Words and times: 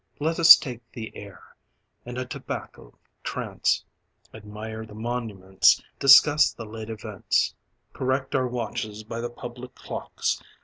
Let 0.19 0.39
us 0.39 0.55
take 0.55 0.81
the 0.91 1.15
air, 1.15 1.43
in 2.07 2.17
a 2.17 2.25
tobacco 2.25 2.97
trance, 3.23 3.83
Admire 4.33 4.83
the 4.83 4.95
monuments 4.95 5.79
Discuss 5.99 6.51
the 6.53 6.65
late 6.65 6.89
events, 6.89 7.53
Correct 7.93 8.33
our 8.33 8.47
watches 8.47 9.03
by 9.03 9.21
the 9.21 9.29
public 9.29 9.75
clocks. 9.75 10.41